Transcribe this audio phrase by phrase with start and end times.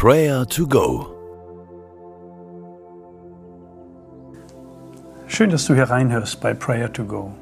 [0.00, 1.08] Prayer to Go.
[5.26, 7.32] Schön, dass du hier reinhörst bei Prayer to Go.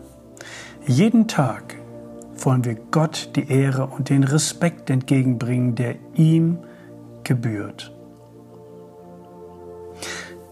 [0.87, 1.77] Jeden Tag
[2.39, 6.61] wollen wir Gott die Ehre und den Respekt entgegenbringen, der ihm
[7.25, 7.93] gebührt.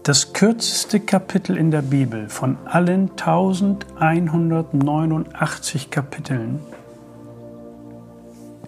[0.03, 6.59] Das kürzeste Kapitel in der Bibel von allen 1189 Kapiteln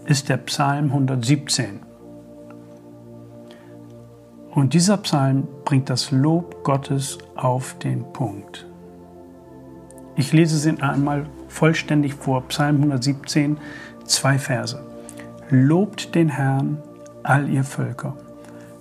[0.05, 1.86] ist der Psalm 117.
[4.57, 8.65] Und dieser Psalm bringt das Lob Gottes auf den Punkt.
[10.15, 12.41] Ich lese sie einmal vollständig vor.
[12.47, 13.59] Psalm 117,
[14.05, 14.83] zwei Verse.
[15.51, 16.81] Lobt den Herrn,
[17.21, 18.17] all ihr Völker.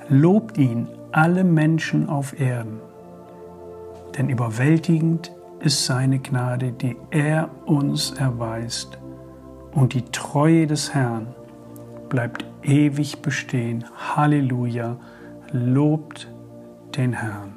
[0.09, 2.81] Lobt ihn, alle Menschen auf Erden.
[4.17, 5.31] Denn überwältigend
[5.61, 8.97] ist seine Gnade, die er uns erweist.
[9.73, 11.35] Und die Treue des Herrn
[12.09, 13.85] bleibt ewig bestehen.
[14.17, 14.97] Halleluja
[15.53, 16.29] lobt
[16.97, 17.55] den Herrn.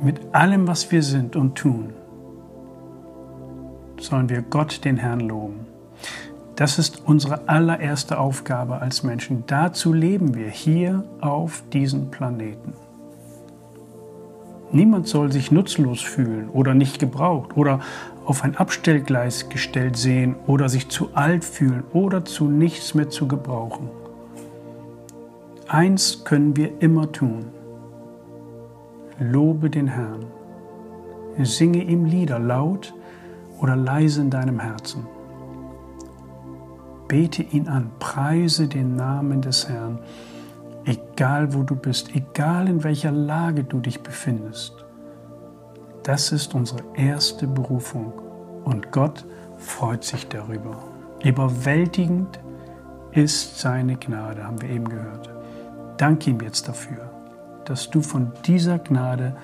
[0.00, 1.92] Mit allem, was wir sind und tun,
[4.00, 5.66] sollen wir Gott, den Herrn, loben.
[6.54, 9.44] Das ist unsere allererste Aufgabe als Menschen.
[9.46, 12.72] Dazu leben wir hier auf diesem Planeten.
[14.70, 17.80] Niemand soll sich nutzlos fühlen oder nicht gebraucht oder
[18.26, 23.26] auf ein Abstellgleis gestellt sehen oder sich zu alt fühlen oder zu nichts mehr zu
[23.26, 23.88] gebrauchen.
[25.68, 27.44] Eins können wir immer tun.
[29.18, 30.24] Lobe den Herrn.
[31.42, 32.94] Singe ihm Lieder laut
[33.60, 35.06] oder leise in deinem Herzen.
[37.06, 39.98] Bete ihn an, preise den Namen des Herrn,
[40.86, 44.72] egal wo du bist, egal in welcher Lage du dich befindest.
[46.02, 48.14] Das ist unsere erste Berufung
[48.64, 49.26] und Gott
[49.58, 50.78] freut sich darüber.
[51.22, 52.40] Überwältigend
[53.12, 55.37] ist seine Gnade, haben wir eben gehört.
[55.98, 57.10] Danke ihm jetzt dafür,
[57.64, 59.36] dass du von dieser Gnade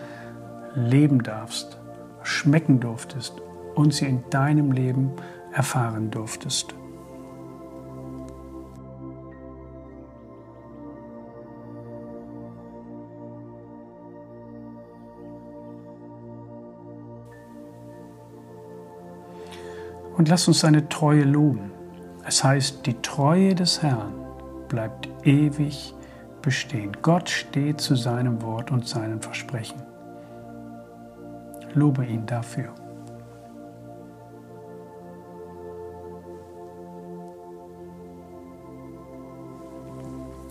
[0.77, 1.81] leben darfst,
[2.23, 3.43] schmecken durftest
[3.75, 5.11] und sie in deinem Leben
[5.53, 6.73] erfahren durftest.
[20.17, 21.73] Und lass uns seine Treue loben.
[22.25, 24.15] Es heißt, die Treue des Herrn
[24.69, 25.93] bleibt ewig
[26.45, 26.93] bestehen.
[27.01, 29.83] Gott steht zu seinem Wort und seinen Versprechen.
[31.73, 32.69] Lobe ihn dafür.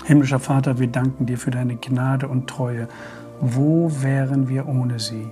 [0.06, 2.90] Himmlischer Vater, wir danken dir für deine Gnade und Treue.
[3.40, 5.32] Wo wären wir ohne sie?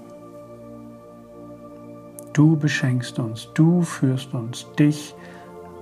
[2.31, 5.13] Du beschenkst uns, du führst uns, dich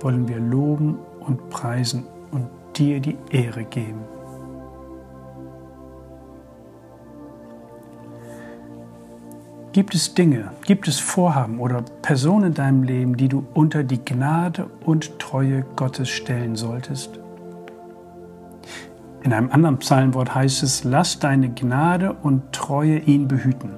[0.00, 4.19] wollen wir loben und preisen und dir die Ehre geben.
[9.72, 14.04] Gibt es Dinge, gibt es Vorhaben oder Personen in deinem Leben, die du unter die
[14.04, 17.20] Gnade und Treue Gottes stellen solltest?
[19.22, 23.74] In einem anderen Psalmwort heißt es, lass deine Gnade und Treue ihn behüten.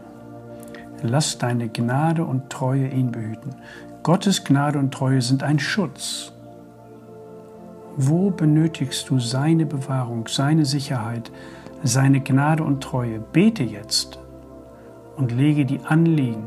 [1.03, 3.55] Lass deine Gnade und Treue ihn behüten.
[4.03, 6.33] Gottes Gnade und Treue sind ein Schutz.
[7.99, 11.31] Wo benötigst du seine Bewahrung, seine Sicherheit,
[11.83, 13.19] seine Gnade und Treue?
[13.19, 14.22] Bete jetzt
[15.17, 16.47] und lege die Anliegen,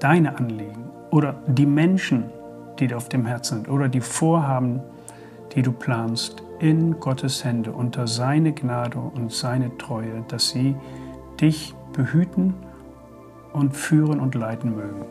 [0.00, 2.30] deine Anliegen oder die Menschen,
[2.78, 4.80] die dir auf dem Herzen sind oder die Vorhaben,
[5.54, 10.76] die du planst, in Gottes Hände unter seine Gnade und seine Treue, dass sie
[11.40, 12.54] dich behüten
[13.52, 15.04] und führen und leiten mögen.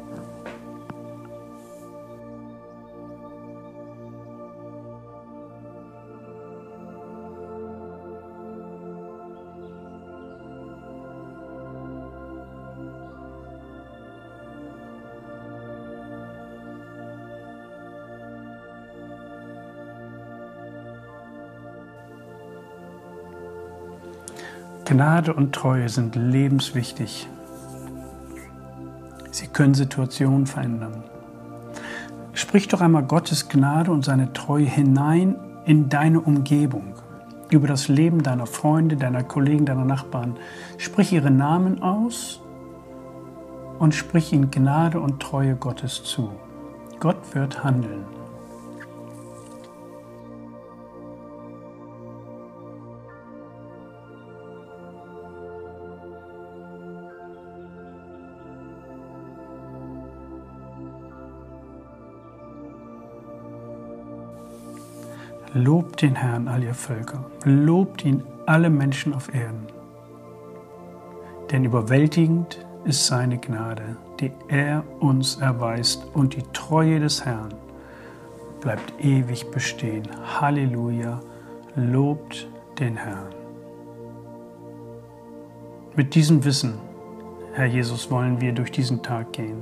[24.91, 27.29] Gnade und Treue sind lebenswichtig.
[29.31, 31.05] Sie können Situationen verändern.
[32.33, 36.95] Sprich doch einmal Gottes Gnade und seine Treue hinein in deine Umgebung,
[37.51, 40.35] über das Leben deiner Freunde, deiner Kollegen, deiner Nachbarn.
[40.77, 42.41] Sprich ihre Namen aus
[43.79, 46.31] und sprich ihnen Gnade und Treue Gottes zu.
[46.99, 48.03] Gott wird handeln.
[65.53, 67.25] Lobt den Herrn, all ihr Völker.
[67.43, 69.67] Lobt ihn, alle Menschen auf Erden.
[71.51, 77.53] Denn überwältigend ist seine Gnade, die er uns erweist, und die Treue des Herrn
[78.61, 80.07] bleibt ewig bestehen.
[80.39, 81.19] Halleluja,
[81.75, 82.47] lobt
[82.79, 83.35] den Herrn.
[85.97, 86.75] Mit diesem Wissen,
[87.51, 89.61] Herr Jesus, wollen wir durch diesen Tag gehen.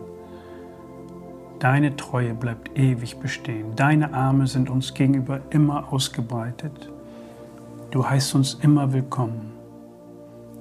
[1.60, 3.76] Deine Treue bleibt ewig bestehen.
[3.76, 6.90] Deine Arme sind uns gegenüber immer ausgebreitet.
[7.92, 9.52] Du heißt uns immer willkommen.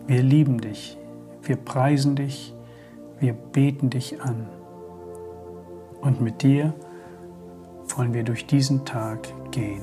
[0.08, 0.98] Wir lieben dich.
[1.42, 2.52] Wir preisen dich.
[3.20, 4.48] Wir beten dich an.
[6.00, 6.74] Und mit dir
[7.96, 9.20] wollen wir durch diesen Tag
[9.52, 9.82] gehen.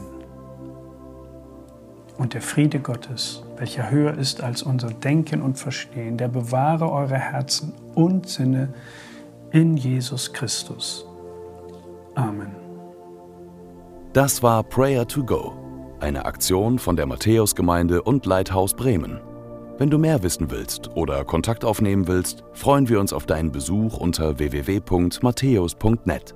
[2.18, 7.18] Und der Friede Gottes, welcher höher ist als unser Denken und Verstehen, der bewahre eure
[7.18, 8.74] Herzen und Sinne
[9.56, 11.06] in Jesus Christus.
[12.16, 12.54] Amen.
[14.12, 15.54] Das war Prayer to Go,
[16.02, 19.22] eine Aktion von der Matthäusgemeinde und Leithaus Bremen.
[19.78, 23.98] Wenn du mehr wissen willst oder Kontakt aufnehmen willst, freuen wir uns auf deinen Besuch
[23.98, 26.36] unter www.matthäus.net.